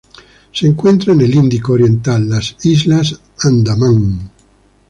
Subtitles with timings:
[0.51, 4.31] Se encuentra en el Índico oriental: las Islas Andamán.